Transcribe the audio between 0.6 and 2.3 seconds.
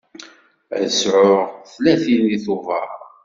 Ad sɛuɣ tlatin